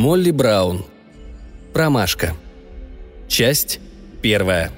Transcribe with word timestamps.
Молли 0.00 0.30
Браун. 0.30 0.86
Промашка. 1.74 2.34
Часть 3.28 3.80
первая. 4.22 4.70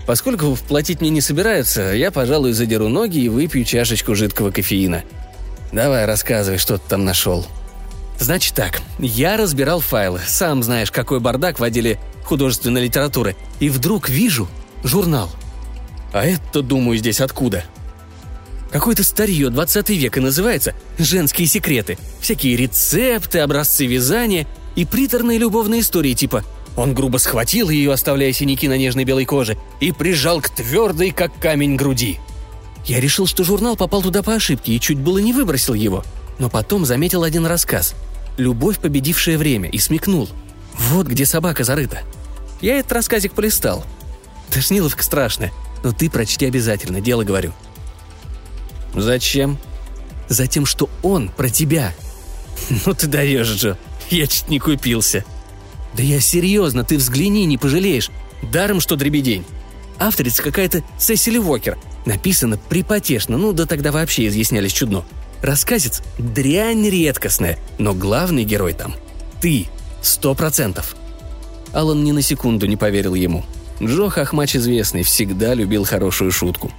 «Поскольку 0.07 0.57
платить 0.67 1.01
мне 1.01 1.09
не 1.09 1.21
собираются, 1.21 1.93
я, 1.93 2.11
пожалуй, 2.11 2.53
задеру 2.53 2.87
ноги 2.89 3.19
и 3.19 3.29
выпью 3.29 3.63
чашечку 3.63 4.15
жидкого 4.15 4.51
кофеина. 4.51 5.03
Давай, 5.71 6.05
рассказывай, 6.05 6.57
что 6.57 6.77
ты 6.77 6.83
там 6.89 7.05
нашел». 7.05 7.45
«Значит 8.19 8.55
так, 8.55 8.81
я 8.99 9.37
разбирал 9.37 9.79
файлы, 9.79 10.21
сам 10.25 10.63
знаешь, 10.63 10.91
какой 10.91 11.19
бардак 11.19 11.59
в 11.59 11.63
отделе 11.63 11.99
художественной 12.23 12.83
литературы, 12.83 13.35
и 13.59 13.69
вдруг 13.69 14.07
вижу 14.07 14.47
журнал. 14.83 15.29
А 16.13 16.25
это, 16.25 16.61
думаю, 16.61 16.97
здесь 16.97 17.21
откуда?» 17.21 17.63
Какое-то 18.71 19.03
старье 19.03 19.49
20 19.49 19.89
века 19.91 20.19
называется 20.19 20.73
«Женские 20.97 21.47
секреты». 21.47 21.97
Всякие 22.21 22.55
рецепты, 22.55 23.39
образцы 23.39 23.85
вязания 23.85 24.47
и 24.75 24.85
приторные 24.85 25.37
любовные 25.37 25.81
истории 25.81 26.13
типа 26.13 26.43
он 26.75 26.93
грубо 26.93 27.17
схватил 27.17 27.69
ее, 27.69 27.91
оставляя 27.93 28.33
синяки 28.33 28.67
на 28.67 28.77
нежной 28.77 29.03
белой 29.03 29.25
коже, 29.25 29.57
и 29.79 29.91
прижал 29.91 30.41
к 30.41 30.49
твердой, 30.49 31.11
как 31.11 31.37
камень, 31.39 31.75
груди. 31.75 32.19
Я 32.85 32.99
решил, 32.99 33.27
что 33.27 33.43
журнал 33.43 33.75
попал 33.75 34.01
туда 34.01 34.23
по 34.23 34.33
ошибке 34.33 34.73
и 34.73 34.79
чуть 34.79 34.97
было 34.97 35.19
не 35.19 35.33
выбросил 35.33 35.73
его. 35.73 36.03
Но 36.39 36.49
потом 36.49 36.85
заметил 36.85 37.23
один 37.23 37.45
рассказ. 37.45 37.93
«Любовь, 38.37 38.79
победившее 38.79 39.37
время», 39.37 39.69
и 39.69 39.77
смекнул. 39.77 40.27
Вот 40.73 41.05
где 41.05 41.25
собака 41.25 41.63
зарыта. 41.63 41.99
Я 42.61 42.79
этот 42.79 42.93
рассказик 42.93 43.33
полистал. 43.33 43.85
Тошниловка 44.49 45.03
страшная, 45.03 45.51
но 45.83 45.91
ты 45.91 46.09
прочти 46.09 46.47
обязательно, 46.47 46.99
дело 46.99 47.23
говорю. 47.23 47.53
«Зачем?» 48.95 49.57
«Затем, 50.29 50.65
что 50.65 50.89
он 51.03 51.29
про 51.29 51.49
тебя». 51.49 51.93
«Ну 52.85 52.93
ты 52.93 53.07
даешь, 53.07 53.49
Джо. 53.49 53.77
Я 54.09 54.25
чуть 54.25 54.49
не 54.49 54.57
купился», 54.57 55.25
«Да 55.95 56.03
я 56.03 56.19
серьезно, 56.19 56.83
ты 56.83 56.97
взгляни, 56.97 57.45
не 57.45 57.57
пожалеешь. 57.57 58.09
Даром, 58.51 58.79
что 58.79 58.95
дребедень. 58.95 59.45
Авторица 59.99 60.41
какая-то 60.41 60.83
Сесили 60.97 61.37
Уокер. 61.37 61.77
Написано 62.05 62.57
припотешно, 62.57 63.37
ну 63.37 63.53
да 63.53 63.65
тогда 63.65 63.91
вообще 63.91 64.27
изъяснялись 64.27 64.73
чудно. 64.73 65.05
Рассказец– 65.41 66.01
дрянь 66.17 66.89
редкостная, 66.89 67.59
но 67.77 67.93
главный 67.93 68.43
герой 68.43 68.73
там– 68.73 68.95
ты, 69.41 69.67
сто 70.01 70.33
процентов». 70.35 70.95
Алан 71.73 72.03
ни 72.03 72.11
на 72.11 72.21
секунду 72.21 72.65
не 72.65 72.75
поверил 72.75 73.13
ему. 73.13 73.43
Джо 73.81 74.09
Хахмач 74.09 74.55
известный, 74.55 75.03
всегда 75.03 75.53
любил 75.53 75.85
хорошую 75.85 76.31
шутку. 76.31 76.71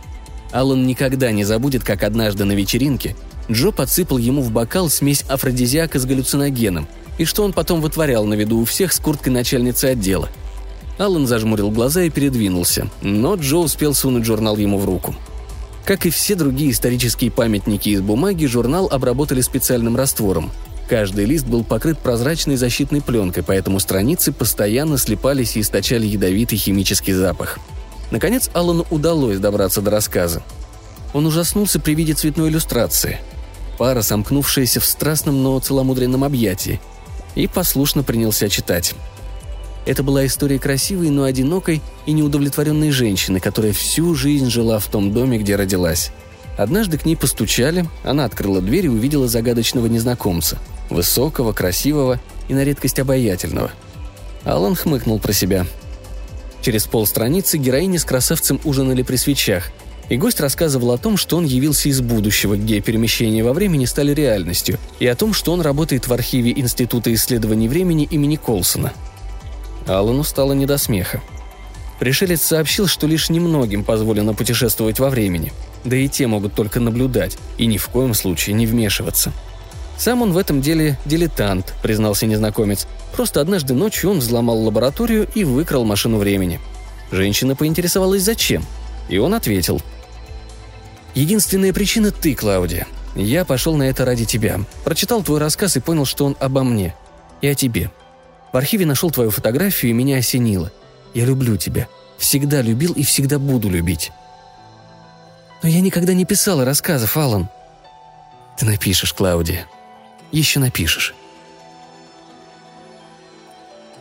Алан 0.52 0.86
никогда 0.86 1.30
не 1.30 1.44
забудет, 1.44 1.82
как 1.82 2.02
однажды 2.04 2.44
на 2.44 2.52
вечеринке 2.52 3.16
Джо 3.50 3.70
подсыпал 3.70 4.18
ему 4.18 4.40
в 4.40 4.50
бокал 4.50 4.88
смесь 4.88 5.22
афродизиака 5.22 5.98
с 5.98 6.04
галлюциногеном– 6.04 6.88
и 7.18 7.24
что 7.24 7.44
он 7.44 7.52
потом 7.52 7.80
вытворял 7.80 8.24
на 8.24 8.34
виду 8.34 8.58
у 8.58 8.64
всех 8.64 8.92
с 8.92 8.98
курткой 8.98 9.32
начальницы 9.32 9.86
отдела. 9.86 10.28
Аллан 10.98 11.26
зажмурил 11.26 11.70
глаза 11.70 12.02
и 12.02 12.10
передвинулся, 12.10 12.88
но 13.02 13.34
Джо 13.34 13.56
успел 13.56 13.94
сунуть 13.94 14.24
журнал 14.24 14.56
ему 14.56 14.78
в 14.78 14.84
руку. 14.84 15.14
Как 15.84 16.06
и 16.06 16.10
все 16.10 16.34
другие 16.34 16.70
исторические 16.70 17.30
памятники 17.30 17.90
из 17.90 18.00
бумаги, 18.00 18.46
журнал 18.46 18.88
обработали 18.90 19.40
специальным 19.40 19.96
раствором. 19.96 20.50
Каждый 20.88 21.24
лист 21.24 21.46
был 21.46 21.64
покрыт 21.64 21.98
прозрачной 21.98 22.56
защитной 22.56 23.00
пленкой, 23.00 23.42
поэтому 23.42 23.80
страницы 23.80 24.32
постоянно 24.32 24.98
слепались 24.98 25.56
и 25.56 25.60
источали 25.60 26.06
ядовитый 26.06 26.58
химический 26.58 27.12
запах. 27.12 27.58
Наконец 28.10 28.50
Аллану 28.54 28.86
удалось 28.90 29.38
добраться 29.38 29.80
до 29.80 29.90
рассказа. 29.90 30.42
Он 31.12 31.26
ужаснулся 31.26 31.80
при 31.80 31.94
виде 31.94 32.12
цветной 32.12 32.50
иллюстрации. 32.50 33.18
Пара, 33.78 34.02
сомкнувшаяся 34.02 34.80
в 34.80 34.84
страстном, 34.84 35.42
но 35.42 35.58
целомудренном 35.58 36.22
объятии– 36.22 36.80
и 37.34 37.46
послушно 37.46 38.02
принялся 38.02 38.48
читать. 38.48 38.94
Это 39.86 40.02
была 40.02 40.24
история 40.24 40.58
красивой, 40.58 41.10
но 41.10 41.24
одинокой 41.24 41.82
и 42.06 42.12
неудовлетворенной 42.12 42.90
женщины, 42.90 43.40
которая 43.40 43.72
всю 43.72 44.14
жизнь 44.14 44.48
жила 44.48 44.78
в 44.78 44.86
том 44.86 45.12
доме, 45.12 45.38
где 45.38 45.56
родилась. 45.56 46.10
Однажды 46.56 46.98
к 46.98 47.04
ней 47.04 47.16
постучали, 47.16 47.86
она 48.02 48.24
открыла 48.24 48.62
дверь 48.62 48.86
и 48.86 48.88
увидела 48.88 49.28
загадочного 49.28 49.86
незнакомца. 49.86 50.58
Высокого, 50.88 51.52
красивого 51.52 52.20
и 52.48 52.54
на 52.54 52.64
редкость 52.64 52.98
обаятельного. 52.98 53.70
Алан 54.44 54.74
хмыкнул 54.74 55.18
про 55.18 55.32
себя. 55.32 55.66
Через 56.62 56.86
полстраницы 56.86 57.58
героини 57.58 57.98
с 57.98 58.04
красавцем 58.04 58.60
ужинали 58.64 59.02
при 59.02 59.16
свечах– 59.16 59.70
и 60.08 60.16
гость 60.16 60.40
рассказывал 60.40 60.92
о 60.92 60.98
том, 60.98 61.16
что 61.16 61.36
он 61.36 61.44
явился 61.44 61.88
из 61.88 62.00
будущего, 62.00 62.56
где 62.56 62.80
перемещения 62.80 63.42
во 63.42 63.52
времени 63.52 63.86
стали 63.86 64.12
реальностью, 64.12 64.78
и 64.98 65.06
о 65.06 65.16
том, 65.16 65.32
что 65.32 65.52
он 65.52 65.60
работает 65.60 66.06
в 66.06 66.12
архиве 66.12 66.52
Института 66.52 67.12
исследований 67.14 67.68
времени 67.68 68.06
имени 68.10 68.36
Колсона. 68.36 68.92
Аллану 69.86 70.24
стало 70.24 70.52
не 70.52 70.66
до 70.66 70.78
смеха. 70.78 71.22
Пришелец 71.98 72.42
сообщил, 72.42 72.86
что 72.86 73.06
лишь 73.06 73.30
немногим 73.30 73.84
позволено 73.84 74.34
путешествовать 74.34 74.98
во 74.98 75.10
времени, 75.10 75.52
да 75.84 75.96
и 75.96 76.08
те 76.08 76.26
могут 76.26 76.54
только 76.54 76.80
наблюдать 76.80 77.38
и 77.56 77.66
ни 77.66 77.78
в 77.78 77.88
коем 77.88 78.14
случае 78.14 78.54
не 78.54 78.66
вмешиваться. 78.66 79.32
Сам 79.96 80.22
он 80.22 80.32
в 80.32 80.38
этом 80.38 80.60
деле 80.60 80.98
дилетант, 81.04 81.72
признался 81.82 82.26
незнакомец. 82.26 82.88
Просто 83.14 83.40
однажды 83.40 83.74
ночью 83.74 84.10
он 84.10 84.18
взломал 84.18 84.58
лабораторию 84.64 85.28
и 85.36 85.44
выкрал 85.44 85.84
машину 85.84 86.18
времени. 86.18 86.60
Женщина 87.12 87.54
поинтересовалась, 87.54 88.22
зачем. 88.22 88.64
И 89.08 89.18
он 89.18 89.34
ответил– 89.34 89.80
Единственная 91.14 91.72
причина– 91.72 92.10
ты, 92.12 92.34
Клаудия. 92.34 92.86
Я 93.14 93.44
пошел 93.44 93.76
на 93.76 93.84
это 93.84 94.04
ради 94.04 94.24
тебя. 94.24 94.60
Прочитал 94.84 95.22
твой 95.22 95.38
рассказ 95.38 95.76
и 95.76 95.80
понял, 95.80 96.04
что 96.04 96.26
он 96.26 96.36
обо 96.40 96.64
мне. 96.64 96.94
И 97.40 97.46
о 97.46 97.54
тебе. 97.54 97.90
В 98.52 98.56
архиве 98.56 98.84
нашел 98.84 99.10
твою 99.10 99.30
фотографию, 99.30 99.90
и 99.90 99.94
меня 99.94 100.18
осенило. 100.18 100.72
Я 101.14 101.24
люблю 101.24 101.56
тебя. 101.56 101.86
Всегда 102.18 102.62
любил 102.62 102.92
и 102.92 103.04
всегда 103.04 103.38
буду 103.38 103.68
любить. 103.68 104.10
Но 105.62 105.68
я 105.68 105.80
никогда 105.80 106.14
не 106.14 106.24
писала 106.24 106.64
рассказов, 106.64 107.16
Алан. 107.16 107.48
Ты 108.58 108.66
напишешь, 108.66 109.12
Клаудия. 109.12 109.66
Еще 110.32 110.58
напишешь. 110.58 111.14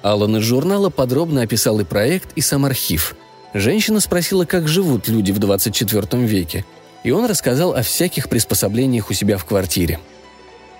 Алан 0.01 0.37
из 0.37 0.43
журнала 0.43 0.89
подробно 0.89 1.43
описал 1.43 1.79
и 1.79 1.83
проект, 1.83 2.31
и 2.35 2.41
сам 2.41 2.65
архив. 2.65 3.15
Женщина 3.53 3.99
спросила, 3.99 4.45
как 4.45 4.67
живут 4.67 5.07
люди 5.07 5.31
в 5.31 5.37
24 5.37 6.25
веке– 6.25 6.65
и 7.03 7.11
он 7.11 7.25
рассказал 7.25 7.73
о 7.73 7.81
всяких 7.81 8.29
приспособлениях 8.29 9.09
у 9.09 9.13
себя 9.13 9.37
в 9.37 9.45
квартире. 9.45 9.99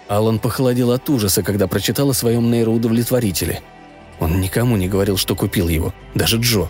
Алан 0.07 0.39
похолодел 0.39 0.91
от 0.91 1.09
ужаса, 1.09 1.43
когда 1.43 1.67
прочитал 1.67 2.09
о 2.09 2.13
своем 2.13 2.51
нейроудовлетворителе. 2.51 3.61
Он 4.19 4.39
никому 4.41 4.77
не 4.77 4.87
говорил, 4.87 5.17
что 5.17 5.35
купил 5.35 5.67
его, 5.67 5.93
даже 6.13 6.37
Джо. 6.37 6.67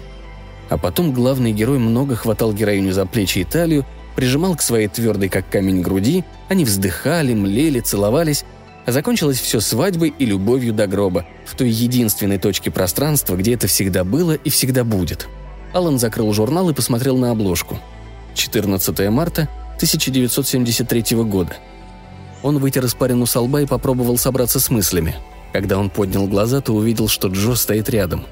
А 0.69 0.77
потом 0.77 1.11
главный 1.11 1.51
герой 1.51 1.77
много 1.77 2.15
хватал 2.15 2.53
героиню 2.53 2.94
за 2.94 3.05
плечи 3.05 3.39
и 3.39 3.44
талию, 3.44 3.85
прижимал 4.15 4.55
к 4.55 4.61
своей 4.61 4.88
твердой 4.88 5.29
как 5.29 5.50
камень 5.50 5.81
груди, 5.81 6.23
они 6.50 6.65
вздыхали, 6.65 7.33
млели, 7.33 7.79
целовались, 7.79 8.45
а 8.85 8.91
закончилось 8.91 9.39
все 9.39 9.59
свадьбой 9.59 10.13
и 10.17 10.25
любовью 10.25 10.73
до 10.73 10.88
гроба, 10.88 11.25
в 11.45 11.55
той 11.55 11.69
единственной 11.69 12.38
точке 12.38 12.71
пространства, 12.71 13.35
где 13.35 13.53
это 13.53 13.67
всегда 13.67 14.03
было 14.03 14.33
и 14.33 14.50
всегда 14.50 14.83
будет. 14.83 15.27
Алан 15.73 16.00
закрыл 16.00 16.31
журнал 16.33 16.69
и 16.69 16.73
посмотрел 16.73 17.17
на 17.17 17.31
обложку. 17.31 17.79
14 18.33 19.09
марта 19.09 19.50
1973 19.75 21.18
года. 21.24 21.56
Он 22.41 22.59
вытер 22.59 22.85
испарину 22.85 23.25
со 23.25 23.41
лба 23.41 23.62
и 23.62 23.65
попробовал 23.65 24.18
собраться 24.18 24.59
с 24.59 24.69
мыслями. 24.69 25.15
Когда 25.53 25.77
он 25.77 25.89
поднял 25.89 26.27
глаза, 26.27 26.62
то 26.62 26.74
увидел, 26.74 27.07
что 27.07 27.27
Джо 27.27 27.56
стоит 27.56 27.89
рядом. 27.89 28.25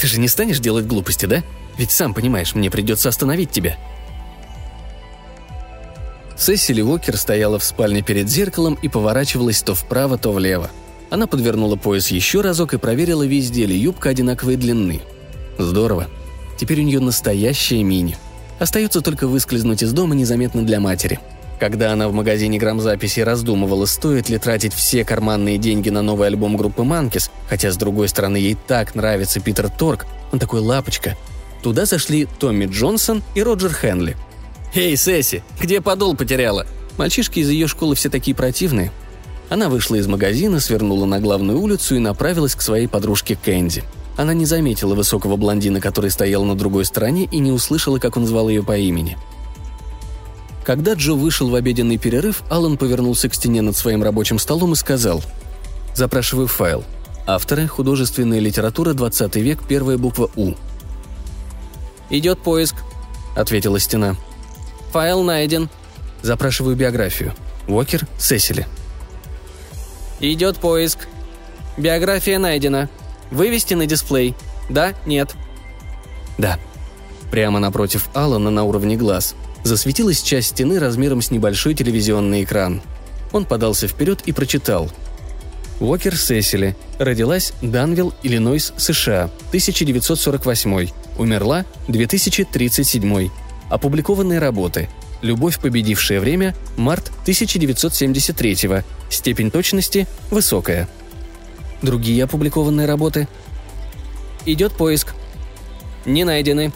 «Ты 0.00 0.06
же 0.06 0.20
не 0.20 0.28
станешь 0.28 0.58
делать 0.58 0.86
глупости, 0.86 1.26
да? 1.26 1.42
Ведь 1.78 1.90
сам 1.90 2.14
понимаешь, 2.14 2.54
мне 2.54 2.70
придется 2.70 3.08
остановить 3.08 3.50
тебя», 3.50 3.76
Сесили 6.36 6.82
Уокер 6.82 7.16
стояла 7.16 7.58
в 7.58 7.64
спальне 7.64 8.02
перед 8.02 8.28
зеркалом 8.28 8.78
и 8.82 8.88
поворачивалась 8.88 9.62
то 9.62 9.74
вправо, 9.74 10.18
то 10.18 10.32
влево. 10.32 10.70
Она 11.08 11.26
подвернула 11.26 11.76
пояс 11.76 12.08
еще 12.08 12.40
разок 12.42 12.74
и 12.74 12.78
проверила, 12.78 13.22
везде 13.22 13.64
ли 13.64 13.76
юбка 13.76 14.10
одинаковой 14.10 14.56
длины. 14.56 15.00
Здорово. 15.58 16.08
Теперь 16.58 16.80
у 16.80 16.84
нее 16.84 17.00
настоящая 17.00 17.82
мини. 17.82 18.18
Остается 18.58 19.00
только 19.00 19.26
выскользнуть 19.26 19.82
из 19.82 19.92
дома 19.92 20.14
незаметно 20.14 20.64
для 20.64 20.80
матери. 20.80 21.20
Когда 21.58 21.92
она 21.92 22.08
в 22.08 22.12
магазине 22.12 22.58
грамзаписи 22.58 23.20
раздумывала, 23.20 23.86
стоит 23.86 24.28
ли 24.28 24.38
тратить 24.38 24.74
все 24.74 25.04
карманные 25.04 25.58
деньги 25.58 25.88
на 25.88 26.02
новый 26.02 26.28
альбом 26.28 26.56
группы 26.56 26.82
Манкис, 26.82 27.30
хотя, 27.48 27.70
с 27.70 27.76
другой 27.76 28.08
стороны, 28.08 28.36
ей 28.36 28.56
так 28.66 28.94
нравится 28.94 29.40
Питер 29.40 29.70
Торк, 29.70 30.06
он 30.32 30.38
такой 30.38 30.60
лапочка, 30.60 31.16
туда 31.62 31.86
зашли 31.86 32.26
Томми 32.38 32.66
Джонсон 32.66 33.22
и 33.34 33.42
Роджер 33.42 33.72
Хенли– 33.72 34.16
«Эй, 34.76 34.94
Сесси, 34.94 35.42
где 35.58 35.80
подол 35.80 36.14
потеряла?» 36.14 36.66
Мальчишки 36.98 37.40
из 37.40 37.48
ее 37.48 37.66
школы 37.66 37.94
все 37.94 38.10
такие 38.10 38.34
противные. 38.34 38.92
Она 39.48 39.70
вышла 39.70 39.94
из 39.94 40.06
магазина, 40.06 40.60
свернула 40.60 41.06
на 41.06 41.18
главную 41.18 41.58
улицу 41.58 41.96
и 41.96 41.98
направилась 41.98 42.54
к 42.54 42.60
своей 42.60 42.86
подружке 42.86 43.38
Кэнди. 43.42 43.84
Она 44.16 44.32
не 44.32 44.46
заметила 44.46 44.94
высокого 44.94 45.36
блондина, 45.36 45.80
который 45.80 46.10
стоял 46.10 46.44
на 46.44 46.54
другой 46.54 46.84
стороне, 46.84 47.24
и 47.24 47.38
не 47.38 47.52
услышала, 47.52 47.98
как 47.98 48.16
он 48.16 48.26
звал 48.26 48.48
ее 48.48 48.62
по 48.62 48.76
имени. 48.76 49.18
Когда 50.64 50.94
Джо 50.94 51.12
вышел 51.12 51.48
в 51.48 51.54
обеденный 51.54 51.98
перерыв, 51.98 52.42
Алан 52.50 52.76
повернулся 52.76 53.28
к 53.28 53.34
стене 53.34 53.62
над 53.62 53.76
своим 53.76 54.02
рабочим 54.02 54.38
столом 54.38 54.72
и 54.72 54.76
сказал 54.76 55.22
«Запрашиваю 55.94 56.48
файл. 56.48 56.84
Авторы– 57.26 57.66
художественная 57.68 58.40
литература, 58.40 58.94
20 58.94 59.36
век, 59.36 59.60
первая 59.68 59.98
буква 59.98 60.30
«У». 60.34 60.54
«Идет 62.10 62.38
поиск»,– 62.38 62.76
ответила 63.36 63.78
стена. 63.78 64.16
Файл 64.96 65.22
найден. 65.22 65.68
Запрашиваю 66.22 66.74
биографию. 66.74 67.34
Уокер, 67.68 68.06
Сесили. 68.18 68.66
Идет 70.20 70.56
поиск. 70.56 71.00
Биография 71.76 72.38
найдена. 72.38 72.88
Вывести 73.30 73.74
на 73.74 73.86
дисплей. 73.86 74.34
Да, 74.68 74.94
нет. 75.06 75.34
Да. 76.38 76.58
Прямо 77.30 77.58
напротив 77.58 78.08
Алана 78.14 78.50
на 78.50 78.64
уровне 78.64 78.96
глаз 78.96 79.34
засветилась 79.64 80.22
часть 80.22 80.48
стены 80.50 80.78
размером 80.78 81.22
с 81.22 81.30
небольшой 81.30 81.74
телевизионный 81.74 82.44
экран. 82.44 82.80
Он 83.32 83.44
подался 83.44 83.88
вперед 83.88 84.22
и 84.26 84.32
прочитал. 84.32 84.90
Уокер 85.80 86.16
Сесили. 86.16 86.76
Родилась 86.98 87.52
Данвилл, 87.60 88.14
Иллинойс, 88.22 88.72
США. 88.76 89.24
1948. 89.48 90.88
Умерла 91.18 91.66
2037. 91.88 93.30
Опубликованные 93.68 94.38
работы. 94.38 94.88
«Любовь, 95.22 95.58
победившее 95.58 96.20
время», 96.20 96.54
март 96.76 97.10
1973 97.22 98.84
степень 99.10 99.50
точности 99.50 100.06
высокая. 100.30 100.88
Другие 101.86 102.24
опубликованные 102.24 102.88
работы. 102.88 103.28
Идет 104.44 104.72
поиск. 104.72 105.14
Не 106.04 106.24
найдены. 106.24 106.72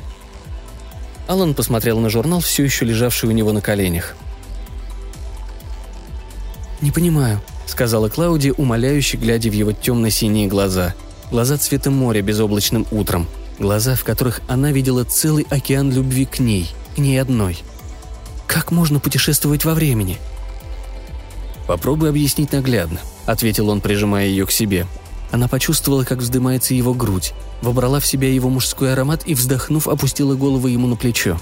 Алан 1.26 1.52
посмотрел 1.52 1.98
на 1.98 2.08
журнал, 2.08 2.38
все 2.38 2.62
еще 2.62 2.84
лежавший 2.84 3.28
у 3.28 3.32
него 3.32 3.50
на 3.50 3.60
коленях. 3.60 4.14
«Не 6.80 6.92
понимаю»,— 6.92 7.40
сказала 7.66 8.08
Клауди, 8.08 8.52
умоляюще 8.56 9.16
глядя 9.16 9.50
в 9.50 9.52
его 9.52 9.72
темно-синие 9.72 10.46
глаза. 10.46 10.94
Глаза 11.32 11.58
цвета 11.58 11.90
моря 11.90 12.22
безоблачным 12.22 12.86
утром. 12.92 13.26
Глаза, 13.58 13.96
в 13.96 14.04
которых 14.04 14.40
она 14.46 14.70
видела 14.70 15.02
целый 15.02 15.44
океан 15.50 15.90
любви 15.92 16.24
к 16.24 16.38
ней— 16.38 16.70
к 16.94 16.98
ней 16.98 17.20
одной. 17.20 17.58
Как 18.46 18.70
можно 18.70 19.00
путешествовать 19.00 19.64
во 19.64 19.74
времени? 19.74 20.18
«Попробуй 21.66 22.10
объяснить 22.10 22.52
наглядно»,— 22.52 23.00
ответил 23.26 23.70
он, 23.70 23.80
прижимая 23.80 24.26
ее 24.26 24.46
к 24.46 24.52
себе. 24.52 24.86
Она 25.30 25.48
почувствовала, 25.48 26.04
как 26.04 26.18
вздымается 26.18 26.74
его 26.74 26.94
грудь, 26.94 27.32
вобрала 27.62 28.00
в 28.00 28.06
себя 28.06 28.32
его 28.32 28.48
мужской 28.48 28.92
аромат 28.92 29.22
и, 29.26 29.34
вздохнув, 29.34 29.88
опустила 29.88 30.34
голову 30.34 30.66
ему 30.66 30.86
на 30.86 30.96
плечо. 30.96 31.38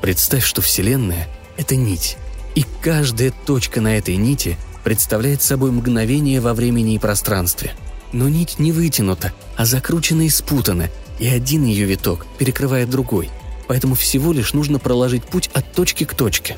Представь, 0.00 0.44
что 0.44 0.62
Вселенная— 0.62 1.28
это 1.56 1.74
нить, 1.74 2.16
и 2.54 2.64
каждая 2.80 3.32
точка 3.46 3.80
на 3.80 3.96
этой 3.98 4.16
нити 4.16 4.56
представляет 4.84 5.42
собой 5.42 5.72
мгновение 5.72 6.40
во 6.40 6.54
времени 6.54 6.94
и 6.94 6.98
пространстве. 6.98 7.72
Но 8.12 8.28
нить 8.28 8.58
не 8.58 8.72
вытянута, 8.72 9.32
а 9.56 9.64
закручена 9.64 10.22
и 10.22 10.30
спутана, 10.30 10.88
и 11.18 11.26
один 11.26 11.64
ее 11.64 11.84
виток 11.84 12.26
перекрывает 12.38 12.88
другой— 12.88 13.28
поэтому 13.68 13.94
всего 13.94 14.32
лишь 14.32 14.54
нужно 14.54 14.80
проложить 14.80 15.22
путь 15.22 15.50
от 15.52 15.72
точки 15.72 16.04
к 16.04 16.14
точке. 16.14 16.56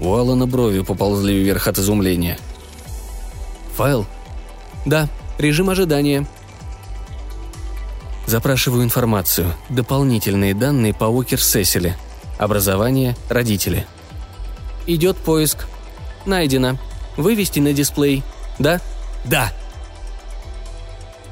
У 0.00 0.12
Алана 0.12 0.46
брови 0.46 0.80
поползли 0.80 1.38
вверх 1.38 1.68
от 1.68 1.78
изумления. 1.78 2.38
«Файл?» 3.76 4.06
«Да, 4.84 5.08
режим 5.38 5.70
ожидания», 5.70 6.26
Запрашиваю 8.30 8.84
информацию. 8.84 9.52
Дополнительные 9.70 10.54
данные 10.54 10.94
по 10.94 11.06
Уокер 11.06 11.42
Сесили. 11.42 11.96
Образование, 12.38 13.16
родители. 13.28 13.88
Идет 14.86 15.16
поиск. 15.16 15.66
Найдено. 16.26 16.78
Вывести 17.16 17.58
на 17.58 17.72
дисплей. 17.72 18.22
Да? 18.60 18.80
Да. 19.24 19.52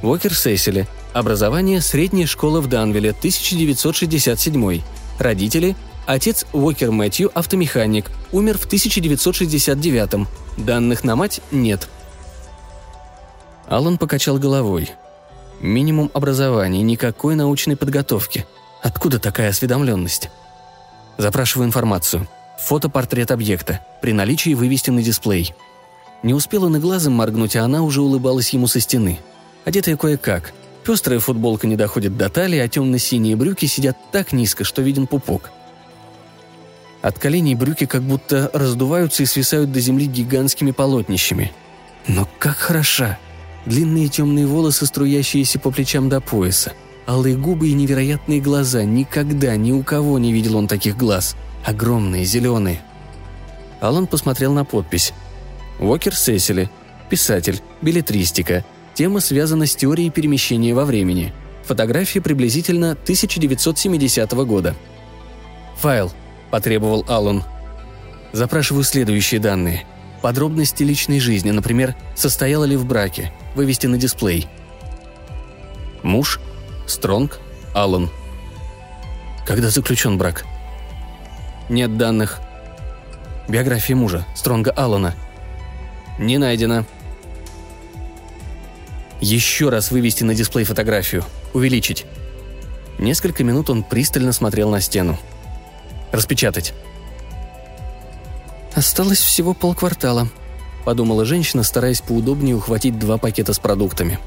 Уокер 0.02 0.34
Сесили. 0.34 0.88
Образование– 1.12 1.80
средняя 1.82 2.26
школа 2.26 2.60
в 2.60 2.66
Данвилле, 2.66 3.10
1967. 3.10 4.82
Родители– 5.20 5.76
отец 6.06 6.46
Уокер 6.52 6.90
Мэтью, 6.90 7.30
автомеханик, 7.32 8.06
умер 8.32 8.58
в 8.58 8.66
1969. 8.66 10.26
Данных 10.56 11.04
на 11.04 11.14
мать 11.14 11.40
нет. 11.52 11.88
Алан 13.68 13.98
покачал 13.98 14.38
головой. 14.38 14.92
Минимум 15.60 16.10
образования, 16.14 16.82
никакой 16.82 17.34
научной 17.34 17.76
подготовки. 17.76 18.46
Откуда 18.82 19.18
такая 19.18 19.50
осведомленность? 19.50 20.30
Запрашиваю 21.16 21.66
информацию. 21.66 22.28
Фотопортрет 22.60 23.30
объекта. 23.30 23.80
При 24.00 24.12
наличии 24.12 24.54
вывести 24.54 24.90
на 24.90 25.02
дисплей. 25.02 25.54
Не 26.22 26.34
успела 26.34 26.66
он 26.66 26.80
глазом 26.80 27.14
моргнуть, 27.14 27.56
а 27.56 27.64
она 27.64 27.82
уже 27.82 28.00
улыбалась 28.00 28.50
ему 28.50 28.66
со 28.66 28.80
стены. 28.80 29.18
Одетая 29.64 29.96
кое-как– 29.96 30.52
Пестрая 30.88 31.20
футболка 31.20 31.66
не 31.66 31.76
доходит 31.76 32.16
до 32.16 32.30
талии, 32.30 32.58
а 32.58 32.66
темно-синие 32.66 33.36
брюки 33.36 33.66
сидят 33.66 33.98
так 34.10 34.32
низко, 34.32 34.64
что 34.64 34.80
виден 34.80 35.06
пупок. 35.06 35.50
От 37.02 37.18
коленей 37.18 37.54
брюки 37.54 37.84
как 37.84 38.00
будто 38.02 38.50
раздуваются 38.54 39.22
и 39.22 39.26
свисают 39.26 39.70
до 39.70 39.80
земли 39.80 40.06
гигантскими 40.06 40.70
полотнищами. 40.70 41.52
Но 42.06 42.26
как 42.38 42.56
хороша! 42.56 43.18
Длинные 43.68 44.08
темные 44.08 44.46
волосы, 44.46 44.86
струящиеся 44.86 45.58
по 45.58 45.70
плечам 45.70 46.08
до 46.08 46.22
пояса. 46.22 46.72
Алые 47.06 47.36
губы 47.36 47.68
и 47.68 47.74
невероятные 47.74 48.40
глаза. 48.40 48.82
Никогда 48.84 49.56
ни 49.56 49.72
у 49.72 49.82
кого 49.82 50.18
не 50.18 50.32
видел 50.32 50.56
он 50.56 50.66
таких 50.66 50.96
глаз. 50.96 51.36
Огромные, 51.66 52.24
зеленые. 52.24 52.80
Алан 53.80 54.06
посмотрел 54.06 54.54
на 54.54 54.64
подпись. 54.64 55.12
«Уокер 55.80 56.16
Сесили. 56.16 56.70
Писатель. 57.10 57.60
Билетристика. 57.82 58.64
Тема 58.94 59.20
связана 59.20 59.66
с 59.66 59.76
теорией 59.76 60.08
перемещения 60.08 60.72
во 60.72 60.86
времени. 60.86 61.34
Фотография 61.64 62.22
приблизительно 62.22 62.92
1970 62.92 64.32
года. 64.46 64.74
«Файл»,– 65.76 66.10
потребовал 66.50 67.04
Аллан. 67.06 67.44
«Запрашиваю 68.32 68.82
следующие 68.82 69.40
данные. 69.40 69.84
Подробности 70.22 70.82
личной 70.82 71.20
жизни, 71.20 71.50
например, 71.50 71.94
состояла 72.16 72.64
ли 72.64 72.76
в 72.76 72.84
браке, 72.84 73.32
вывести 73.54 73.86
на 73.86 73.98
дисплей. 73.98 74.48
Муж, 76.02 76.40
Стронг, 76.86 77.38
Аллан. 77.74 78.10
Когда 79.46 79.70
заключен 79.70 80.18
брак? 80.18 80.44
Нет 81.68 81.96
данных. 81.96 82.40
Биография 83.48 83.96
мужа, 83.96 84.26
Стронга 84.34 84.70
Аллана. 84.72 85.14
Не 86.18 86.38
найдено. 86.38 86.84
Еще 89.20 89.68
раз 89.68 89.90
вывести 89.90 90.24
на 90.24 90.34
дисплей 90.34 90.64
фотографию. 90.64 91.24
Увеличить. 91.54 92.06
Несколько 92.98 93.44
минут 93.44 93.70
он 93.70 93.84
пристально 93.84 94.32
смотрел 94.32 94.70
на 94.70 94.80
стену. 94.80 95.18
«Распечатать». 96.10 96.74
«Осталось 98.78 99.18
всего 99.18 99.54
полквартала»,– 99.54 100.28
подумала 100.84 101.24
женщина, 101.24 101.64
стараясь 101.64 102.00
поудобнее 102.00 102.54
ухватить 102.54 102.96
два 102.96 103.18
пакета 103.18 103.52
с 103.52 103.58
продуктами. 103.58 104.20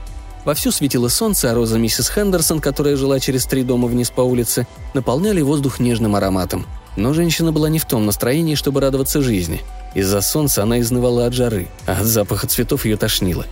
Вовсю 0.43 0.73
светило 0.73 1.07
солнце, 1.07 1.49
а 1.49 1.53
роза 1.53 1.79
миссис 1.79 2.09
Хендерсон, 2.09 2.59
которая 2.59 2.97
жила 2.97 3.21
через 3.21 3.45
три 3.45 3.63
дома 3.63 3.87
вниз 3.87 4.09
по 4.09 4.19
улице, 4.19 4.67
наполняли 4.93 5.39
воздух 5.41 5.79
нежным 5.79 6.17
ароматом. 6.17 6.65
Но 6.97 7.13
женщина 7.13 7.53
была 7.53 7.69
не 7.69 7.79
в 7.79 7.85
том 7.85 8.05
настроении, 8.05 8.55
чтобы 8.55 8.81
радоваться 8.81 9.21
жизни. 9.21 9.61
Из-за 9.95 10.19
солнца 10.19 10.63
она 10.63 10.81
изнывала 10.81 11.27
от 11.27 11.33
жары, 11.33 11.69
а 11.87 12.01
от 12.01 12.05
запаха 12.05 12.45
цветов 12.45 12.83
ее 12.83 12.97
тошнило. 12.97 13.45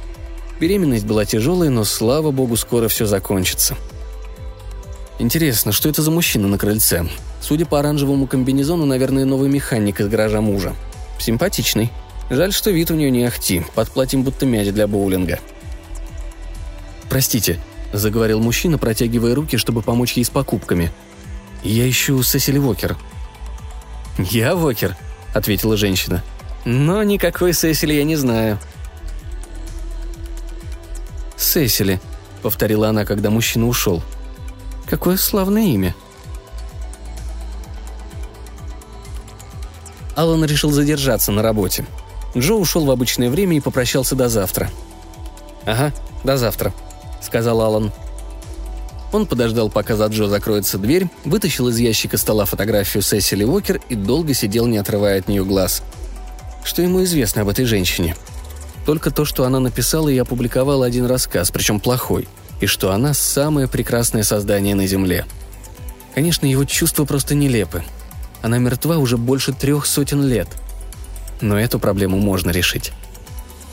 Беременность 0.60 1.06
была 1.06 1.24
тяжелой, 1.24 1.70
но, 1.70 1.86
слава 1.86 2.32
богу, 2.32 2.58
скоро 2.58 2.90
все 2.90 3.06
закончится. 3.06 3.78
Интересно, 5.18 5.72
что 5.72 5.88
это 5.88 6.02
за 6.02 6.12
мужчина 6.12 6.50
на 6.50 6.58
крыльце? 6.58 7.06
Судя 7.40 7.66
по 7.66 7.80
оранжевому 7.80 8.28
комбинезону, 8.28 8.86
наверное, 8.86 9.24
новый 9.24 9.48
механик 9.48 10.02
из 10.02 10.10
гаража 10.10 10.42
мужа. 10.42 10.76
Симпатичный. 11.20 11.92
Жаль, 12.30 12.54
что 12.54 12.72
вид 12.72 12.92
у 12.92 12.96
нее 12.96 13.12
не 13.12 13.26
ахти, 13.26 13.64
под 13.76 13.90
платьем 13.92 14.24
будто 14.24 14.46
мяч 14.46 14.70
для 14.70 14.88
боулинга. 14.88 15.40
«Простите»,— 17.10 17.60
заговорил 17.94 18.40
мужчина, 18.40 18.78
протягивая 18.78 19.36
руки, 19.36 19.58
чтобы 19.58 19.82
помочь 19.82 20.14
ей 20.14 20.24
с 20.24 20.30
покупками. 20.30 20.92
«Я 21.64 21.90
ищу 21.90 22.22
Сесили 22.24 22.60
Вокер». 22.60 22.98
«Я 24.18 24.56
Вокер»,— 24.56 24.96
ответила 25.34 25.76
женщина. 25.76 26.24
«Но 26.66 27.02
никакой 27.04 27.54
Сесили 27.54 27.94
я 27.94 28.04
не 28.04 28.16
знаю». 28.16 28.60
«Сесили»,— 31.36 32.00
повторила 32.44 32.90
она, 32.90 33.06
когда 33.06 33.30
мужчина 33.30 33.68
ушел. 33.68 34.04
«Какое 34.88 35.18
славное 35.18 35.64
имя». 35.64 35.96
Алан 40.20 40.44
решил 40.44 40.70
задержаться 40.70 41.32
на 41.32 41.42
работе. 41.42 41.86
Джо 42.36 42.56
ушел 42.56 42.84
в 42.84 42.92
обычное 42.92 43.30
время 43.30 43.56
и 43.56 43.62
попрощался 43.62 44.18
до 44.18 44.28
завтра. 44.28 44.70
«Ага, 45.66 45.94
до 46.26 46.36
завтра»,— 46.36 46.74
сказал 47.22 47.62
Алан. 47.62 47.94
Он 49.14 49.26
подождал, 49.26 49.70
пока 49.70 49.96
за 49.96 50.08
Джо 50.08 50.26
закроется 50.26 50.78
дверь, 50.78 51.08
вытащил 51.24 51.70
из 51.70 51.78
ящика 51.78 52.18
стола 52.18 52.44
фотографию 52.44 53.02
Сесили 53.02 53.46
Уокер 53.46 53.80
и 53.88 53.96
долго 53.96 54.34
сидел, 54.34 54.68
не 54.68 54.78
отрывая 54.78 55.20
от 55.20 55.30
нее 55.30 55.46
глаз. 55.46 55.84
Что 56.66 56.82
ему 56.82 57.02
известно 57.06 57.44
об 57.44 57.48
этой 57.48 57.64
женщине? 57.64 58.18
Только 58.86 59.12
то, 59.12 59.24
что 59.24 59.46
она 59.46 59.62
написала 59.62 60.10
и 60.10 60.18
опубликовала 60.18 60.86
один 60.86 61.06
рассказ, 61.06 61.50
причем 61.50 61.80
плохой, 61.80 62.28
и 62.60 62.66
что 62.66 62.92
она– 62.92 63.14
самое 63.16 63.70
прекрасное 63.70 64.24
создание 64.24 64.76
на 64.76 64.86
Земле. 64.86 65.26
Конечно, 66.14 66.46
его 66.46 66.66
чувства 66.66 67.06
просто 67.06 67.36
нелепы. 67.36 67.86
Она 68.42 68.58
мертва 68.58 68.98
уже 68.98 69.18
больше 69.18 69.54
трех 69.54 69.86
сотен 69.86 70.24
лет. 70.24 70.48
Но 71.42 71.60
эту 71.60 71.80
проблему 71.80 72.18
можно 72.18 72.52
решить. 72.52 72.92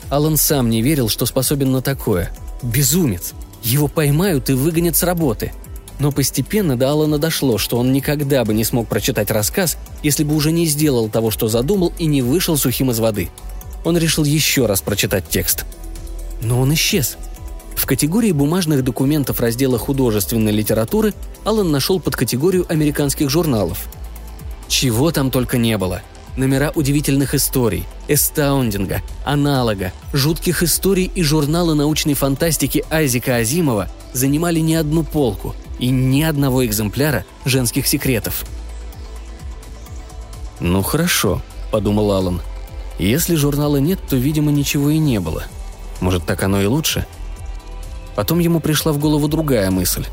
Алан 0.09 0.37
сам 0.37 0.69
не 0.69 0.81
верил, 0.81 1.09
что 1.09 1.25
способен 1.25 1.71
на 1.71 1.81
такое. 1.81 2.31
Безумец– 2.61 3.33
его 3.63 3.87
поймают 3.87 4.49
и 4.49 4.53
выгонят 4.53 4.95
с 4.95 5.03
работы. 5.03 5.51
Но 5.99 6.11
постепенно 6.11 6.77
до 6.77 6.91
Алана 6.91 7.17
дошло, 7.17 7.57
что 7.57 7.77
он 7.77 7.91
никогда 7.91 8.45
бы 8.45 8.53
не 8.53 8.63
смог 8.63 8.87
прочитать 8.87 9.31
рассказ, 9.31 9.77
если 10.03 10.23
бы 10.23 10.35
уже 10.35 10.51
не 10.51 10.65
сделал 10.67 11.09
того, 11.09 11.31
что 11.31 11.47
задумал, 11.47 11.91
и 11.97 12.05
не 12.05 12.21
вышел 12.21 12.55
сухим 12.55 12.91
из 12.91 12.99
воды. 12.99 13.29
Он 13.83 13.97
решил 13.97 14.23
еще 14.23 14.67
раз 14.67 14.81
прочитать 14.81 15.27
текст. 15.27 15.65
Но 16.41 16.61
он 16.61 16.73
исчез. 16.75 17.17
В 17.75 17.85
категории 17.85 18.31
бумажных 18.31 18.83
документов 18.83 19.39
раздела 19.39 19.77
художественной 19.77 20.51
литературы 20.51 21.13
Алан 21.43 21.71
нашел 21.71 21.99
под 21.99 22.15
категорию 22.15 22.65
американских 22.69 23.29
журналов. 23.29 23.87
Чего 24.67 25.11
там 25.11 25.31
только 25.31 25.57
не 25.57 25.77
было– 25.77 26.01
номера 26.37 26.71
удивительных 26.75 27.33
историй, 27.33 27.85
эстаундинга, 28.07 29.01
аналога, 29.25 29.91
жутких 30.13 30.63
историй 30.63 31.11
и 31.13 31.23
журнала 31.23 31.73
научной 31.73 32.13
фантастики 32.13 32.85
Айзека 32.89 33.37
Азимова 33.37 33.89
занимали 34.13 34.59
не 34.59 34.75
одну 34.75 35.03
полку 35.03 35.55
и 35.79 35.89
ни 35.89 36.21
одного 36.21 36.65
экземпляра 36.65 37.25
женских 37.45 37.87
секретов. 37.87 38.45
«Ну 40.59 40.81
хорошо»,— 40.81 41.41
подумал 41.71 42.11
Алан. 42.11 42.41
«Если 42.97 43.35
журнала 43.35 43.77
нет, 43.77 43.99
то, 44.07 44.15
видимо, 44.15 44.51
ничего 44.51 44.89
и 44.89 44.97
не 44.97 45.19
было. 45.19 45.43
Может, 45.99 46.25
так 46.25 46.43
оно 46.43 46.61
и 46.61 46.65
лучше?» 46.65 47.05
Потом 48.15 48.39
ему 48.39 48.59
пришла 48.59 48.91
в 48.91 48.97
голову 48.97 49.27
другая 49.27 49.69
мысль. 49.69 50.05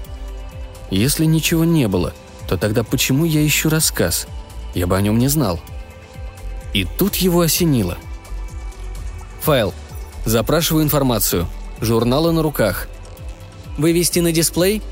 «Если 0.91 1.25
ничего 1.25 1.65
не 1.65 1.89
было, 1.89 2.13
то 2.47 2.59
тогда 2.59 2.83
почему 2.83 3.25
я 3.25 3.47
ищу 3.47 3.71
рассказ? 3.71 4.27
Я 4.75 4.87
бы 4.87 4.97
о 4.97 5.01
нем 5.01 5.19
не 5.19 5.29
знал». 5.29 5.61
И 6.73 6.85
тут 6.85 7.17
его 7.17 7.41
осенило. 7.41 7.97
«Файл. 9.43 9.73
Запрашиваю 10.25 10.85
информацию. 10.85 11.47
Журналы 11.81 12.33
на 12.33 12.43
руках. 12.43 12.89
Вывести 13.77 14.21
на 14.21 14.33
дисплей? 14.33 14.83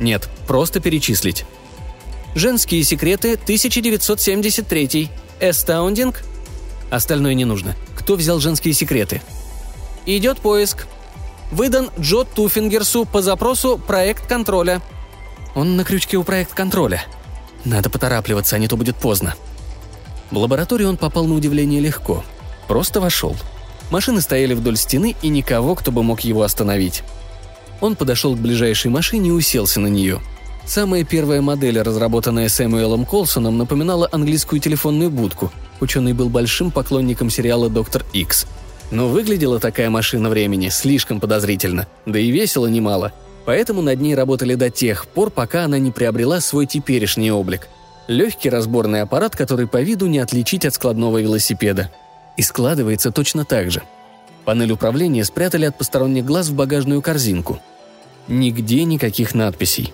Нет, 0.00 0.28
просто 0.46 0.80
перечислить. 0.80 1.44
Женские 2.34 2.84
секреты 2.84 3.34
1973. 3.34 5.10
Эстаундинг? 5.40 6.22
Остальное 6.90 7.34
не 7.34 7.44
нужно. 7.44 7.74
Кто 7.96 8.16
взял 8.16 8.38
женские 8.38 8.74
секреты? 8.74 9.22
Идет 10.06 10.40
поиск. 10.40 10.86
Выдан 11.50 11.90
Джо 11.98 12.24
Туфингерсу 12.24 13.04
по 13.04 13.22
запросу 13.22 13.78
проект 13.78 14.26
контроля. 14.26 14.80
Он 15.54 15.76
на 15.76 15.84
крючке 15.84 16.16
у 16.16 16.24
проект 16.24 16.54
контроля. 16.54 17.04
Надо 17.64 17.90
поторапливаться, 17.90 18.56
а 18.56 18.58
не 18.58 18.68
то 18.68 18.76
будет 18.76 18.96
поздно. 18.96 19.34
В 20.30 20.38
лабораторию 20.38 20.88
он 20.88 20.96
попал 20.96 21.26
на 21.26 21.34
удивление 21.34 21.80
легко. 21.80 22.24
Просто 22.66 23.00
вошел. 23.00 23.36
Машины 23.90 24.20
стояли 24.20 24.54
вдоль 24.54 24.76
стены, 24.76 25.14
и 25.22 25.28
никого, 25.28 25.74
кто 25.74 25.92
бы 25.92 26.02
мог 26.02 26.20
его 26.20 26.42
остановить. 26.42 27.02
Он 27.80 27.96
подошел 27.96 28.34
к 28.34 28.38
ближайшей 28.38 28.90
машине 28.90 29.28
и 29.28 29.32
уселся 29.32 29.80
на 29.80 29.88
нее. 29.88 30.20
Самая 30.64 31.04
первая 31.04 31.42
модель, 31.42 31.80
разработанная 31.80 32.48
Сэмюэлом 32.48 33.04
Колсоном, 33.04 33.58
напоминала 33.58 34.08
английскую 34.10 34.60
телефонную 34.60 35.10
будку. 35.10 35.52
Ученый 35.80 36.12
был 36.12 36.28
большим 36.28 36.70
поклонником 36.70 37.28
сериала 37.28 37.68
«Доктор 37.68 38.04
Икс». 38.12 38.46
Но 38.92 39.08
выглядела 39.08 39.58
такая 39.58 39.90
машина 39.90 40.28
времени 40.28 40.68
слишком 40.68 41.18
подозрительно, 41.18 41.88
да 42.06 42.18
и 42.18 42.30
весело 42.30 42.66
немало. 42.66 43.12
Поэтому 43.44 43.82
над 43.82 44.00
ней 44.00 44.14
работали 44.14 44.54
до 44.54 44.70
тех 44.70 45.06
пор, 45.06 45.30
пока 45.30 45.64
она 45.64 45.78
не 45.78 45.90
приобрела 45.90 46.40
свой 46.40 46.66
теперешний 46.66 47.30
облик– 47.30 47.68
Легкий 48.08 48.50
разборный 48.50 49.02
аппарат, 49.02 49.36
который 49.36 49.68
по 49.68 49.80
виду 49.80 50.06
не 50.06 50.18
отличить 50.18 50.64
от 50.64 50.74
складного 50.74 51.18
велосипеда. 51.18 51.90
И 52.36 52.42
складывается 52.42 53.12
точно 53.12 53.44
так 53.44 53.70
же. 53.70 53.82
Панель 54.44 54.72
управления 54.72 55.24
спрятали 55.24 55.66
от 55.66 55.78
посторонних 55.78 56.24
глаз 56.24 56.48
в 56.48 56.54
багажную 56.54 57.00
корзинку. 57.00 57.60
Нигде 58.26 58.84
никаких 58.84 59.34
надписей. 59.34 59.92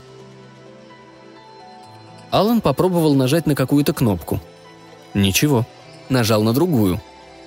Алан 2.30 2.60
попробовал 2.60 3.14
нажать 3.14 3.46
на 3.46 3.54
какую-то 3.54 3.92
кнопку. 3.92 4.40
Ничего. 5.12 5.66
Нажал 6.08 6.42
на 6.42 6.54
другую. 6.54 7.02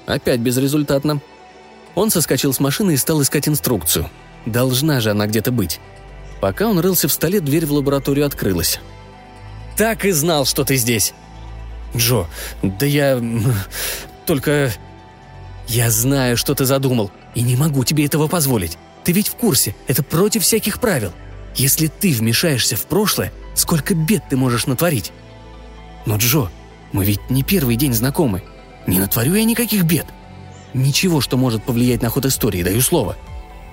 Опять 0.05 0.39
безрезультатно. 0.39 1.22
Он 1.96 2.10
соскочил 2.10 2.53
с 2.53 2.60
машины 2.60 2.93
и 2.93 2.98
стал 2.98 3.22
искать 3.22 3.48
инструкцию. 3.48 4.10
Должна 4.45 5.00
же 5.00 5.12
она 5.12 5.27
где-то 5.27 5.51
быть. 5.51 5.79
Пока 6.39 6.67
он 6.67 6.79
рылся 6.79 7.07
в 7.07 7.13
столе, 7.13 7.39
дверь 7.39 7.65
в 7.65 7.71
лабораторию 7.71 8.25
открылась. 8.25 8.79
Так 9.77 10.05
и 10.05 10.12
знал, 10.12 10.45
что 10.45 10.63
ты 10.63 10.75
здесь!» 10.75 11.13
«Джо, 11.95 12.27
да 12.62 12.86
я... 12.86 13.21
только...» 14.25 14.71
«Я 15.67 15.89
знаю, 15.89 16.38
что 16.38 16.53
ты 16.53 16.65
задумал, 16.65 17.12
и 17.33 17.41
не 17.41 17.55
могу 17.55 17.83
тебе 17.83 18.05
этого 18.05 18.27
позволить. 18.27 18.77
Ты 19.03 19.12
ведь 19.12 19.29
в 19.29 19.36
курсе, 19.36 19.75
это 19.88 20.03
против 20.03 20.43
всяких 20.43 20.79
правил. 20.79 21.12
Если 21.55 21.88
ты 21.88 22.12
вмешаешься 22.13 22.75
в 22.75 22.86
прошлое, 22.86 23.31
сколько 23.55 23.95
бед 23.95 24.24
ты 24.29 24.38
можешь 24.38 24.67
натворить?» 24.67 25.12
«Но, 26.05 26.17
Джо, 26.17 26.50
мы 26.91 27.05
ведь 27.05 27.29
не 27.29 27.43
первый 27.43 27.75
день 27.75 27.93
знакомы. 27.93 28.43
Не 28.88 29.00
натворю 29.00 29.36
я 29.36 29.43
никаких 29.43 29.83
бед. 29.83 30.05
Ничего, 30.74 31.21
что 31.21 31.38
может 31.38 31.63
повлиять 31.63 32.01
на 32.01 32.10
ход 32.10 32.25
истории, 32.25 32.63
даю 32.63 32.81
слово. 32.81 33.17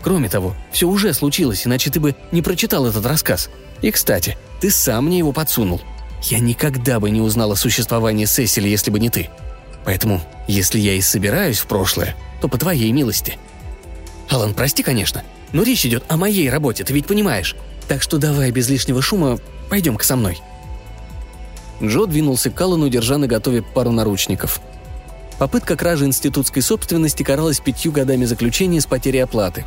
Кроме 0.03 0.29
того, 0.29 0.55
все 0.71 0.89
уже 0.89 1.13
случилось, 1.13 1.67
иначе 1.67 1.91
ты 1.91 2.01
бы 2.01 2.15
не 2.33 2.43
прочитал 2.43 2.87
этот 2.87 3.05
рассказ. 3.07 3.51
И, 3.83 3.91
кстати, 3.91 4.37
ты 4.61 4.71
сам 4.71 5.07
мне 5.07 5.19
его 5.19 5.33
подсунул. 5.33 5.81
Я 6.25 6.39
никогда 6.39 7.01
бы 7.01 7.11
не 7.11 7.21
узнал 7.21 7.53
о 7.53 7.57
существовании 7.57 8.25
Сесили, 8.25 8.69
если 8.69 8.91
бы 8.91 8.99
не 8.99 9.11
ты. 9.11 9.29
Поэтому, 9.85 10.21
если 10.47 10.79
я 10.79 10.95
и 10.95 11.01
собираюсь 11.01 11.59
в 11.59 11.67
прошлое, 11.67 12.17
то 12.41 12.49
по 12.49 12.59
твоей 12.59 12.93
милости. 12.93 13.39
Алан, 14.29 14.55
прости, 14.55 14.83
конечно, 14.83 15.23
но 15.53 15.63
речь 15.63 15.87
идет 15.87 16.05
о 16.09 16.17
моей 16.17 16.51
работе, 16.51 16.85
ты 16.85 16.93
ведь 16.93 17.07
понимаешь. 17.07 17.57
Так 17.89 18.03
что 18.03 18.19
давай 18.19 18.51
без 18.51 18.69
лишнего 18.69 19.01
шума 19.01 19.39
пойдем-ка 19.71 20.05
со 20.05 20.17
мной». 20.17 20.39
Джо 21.83 22.07
двинулся 22.07 22.51
к 22.51 22.61
Аллану, 22.61 22.89
держа 22.89 23.19
на 23.19 23.29
готове 23.29 23.63
пару 23.63 23.93
наручников. 23.93 24.61
Попытка 25.39 25.77
кражи 25.77 26.05
институтской 26.05 26.61
собственности 26.61 27.23
каралась 27.23 27.61
пятью 27.61 27.93
годами 27.93 28.25
заключения 28.25 28.81
с 28.81 28.87
потерей 28.87 29.21
оплаты. 29.21 29.65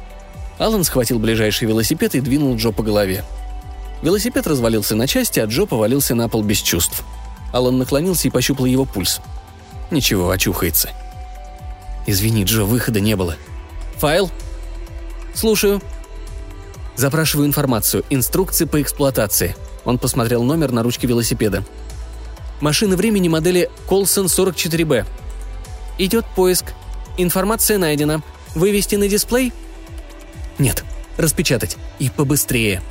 Аллан 0.58 0.84
схватил 0.84 1.20
ближайший 1.20 1.67
велосипед 1.67 2.15
и 2.15 2.22
двинул 2.22 2.55
Джо 2.55 2.72
по 2.72 2.84
голове. 2.84 3.24
Велосипед 4.01 4.48
развалился 4.48 4.96
на 4.96 5.08
части, 5.08 5.39
а 5.39 5.46
Джо 5.46 5.65
повалился 5.65 6.15
на 6.15 6.27
пол 6.27 6.43
без 6.43 6.60
чувств. 6.60 7.03
Алан 7.51 7.77
наклонился 7.77 8.27
и 8.27 8.31
пощупал 8.31 8.65
его 8.65 8.86
пульс. 8.86 9.20
Ничего, 9.91 10.29
очухается. 10.29 10.89
«Извини, 12.08 12.43
Джо, 12.46 12.63
выхода 12.63 13.00
не 13.00 13.15
было». 13.15 13.36
«Файл?» 13.98 14.31
«Слушаю». 15.36 15.81
«Запрашиваю 16.96 17.48
информацию. 17.48 18.03
Инструкции 18.10 18.65
по 18.65 18.81
эксплуатации». 18.81 19.55
Он 19.86 19.98
посмотрел 19.98 20.43
номер 20.43 20.72
на 20.72 20.84
ручке 20.84 21.08
велосипеда. 21.08 21.63
«Машина 22.60 22.96
времени 22.96 23.27
модели 23.27 23.70
Колсон 23.88 24.25
44Б». 24.25 25.05
«Идет 25.98 26.25
поиск. 26.36 26.74
Информация 27.17 27.77
найдена. 27.77 28.24
Вывести 28.55 28.96
на 28.96 29.08
дисплей?» 29.08 29.53
«Нет. 30.62 30.84
Распечатать. 31.18 31.77
И 31.98 32.10
побыстрее». 32.10 32.84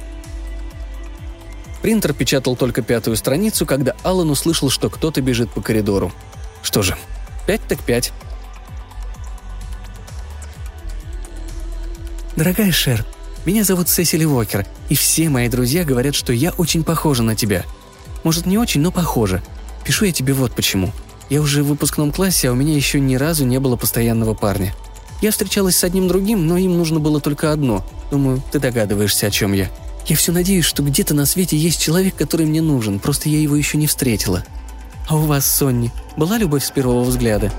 Принтер 1.82 2.12
печатал 2.12 2.56
только 2.56 2.82
пятую 2.82 3.16
страницу, 3.16 3.64
когда 3.64 3.94
Аллан 4.02 4.28
услышал, 4.28 4.70
что 4.70 4.90
кто-то 4.90 5.22
бежит 5.22 5.50
по 5.50 5.62
коридору. 5.62 6.12
Что 6.62 6.82
же, 6.82 6.96
пять 7.46 7.62
так 7.68 7.78
пять. 7.78 8.12
«Дорогая 12.34 12.72
Шер, 12.72 13.06
меня 13.46 13.62
зовут 13.62 13.88
Сесили 13.88 14.24
Уокер, 14.24 14.66
и 14.88 14.96
все 14.96 15.28
мои 15.28 15.48
друзья 15.48 15.84
говорят, 15.84 16.16
что 16.16 16.32
я 16.32 16.50
очень 16.50 16.82
похожа 16.82 17.22
на 17.22 17.36
тебя. 17.36 17.64
Может, 18.24 18.46
не 18.46 18.58
очень, 18.58 18.80
но 18.80 18.90
похожа. 18.90 19.42
Пишу 19.84 20.06
я 20.06 20.12
тебе 20.12 20.34
вот 20.34 20.52
почему. 20.52 20.92
Я 21.28 21.40
уже 21.40 21.62
в 21.62 21.68
выпускном 21.68 22.10
классе, 22.10 22.48
а 22.48 22.52
у 22.52 22.56
меня 22.56 22.74
еще 22.74 22.98
ни 22.98 23.14
разу 23.14 23.46
не 23.46 23.60
было 23.60 23.76
постоянного 23.76 24.34
парня. 24.34 24.74
Я 25.20 25.30
встречалась 25.30 25.76
с 25.76 25.84
одним 25.84 26.08
другим, 26.08 26.46
но 26.46 26.56
им 26.56 26.78
нужно 26.78 26.98
было 26.98 27.20
только 27.20 27.52
одно. 27.52 27.84
Думаю, 28.10 28.42
ты 28.50 28.58
догадываешься, 28.58 29.26
о 29.26 29.30
чем 29.30 29.52
я. 29.52 29.70
Я 30.06 30.16
все 30.16 30.32
надеюсь, 30.32 30.64
что 30.64 30.82
где-то 30.82 31.14
на 31.14 31.26
свете 31.26 31.56
есть 31.56 31.80
человек, 31.80 32.16
который 32.16 32.46
мне 32.46 32.62
нужен, 32.62 32.98
просто 32.98 33.28
я 33.28 33.38
его 33.38 33.54
еще 33.54 33.76
не 33.76 33.86
встретила. 33.86 34.44
А 35.08 35.16
у 35.16 35.26
вас, 35.26 35.46
Сонни, 35.46 35.90
была 36.16 36.38
любовь 36.38 36.64
с 36.64 36.70
первого 36.70 37.02
взгляда?» 37.02 37.52